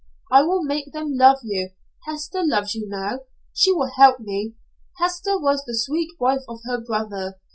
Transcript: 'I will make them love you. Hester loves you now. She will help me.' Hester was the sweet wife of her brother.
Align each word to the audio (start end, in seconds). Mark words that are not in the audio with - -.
'I 0.31 0.41
will 0.45 0.63
make 0.63 0.93
them 0.93 1.11
love 1.13 1.41
you. 1.43 1.73
Hester 2.07 2.41
loves 2.43 2.73
you 2.73 2.89
now. 2.89 3.19
She 3.53 3.71
will 3.71 3.91
help 3.97 4.19
me.' 4.19 4.55
Hester 4.97 5.37
was 5.39 5.63
the 5.65 5.77
sweet 5.77 6.09
wife 6.19 6.41
of 6.49 6.61
her 6.65 6.81
brother. 6.83 7.39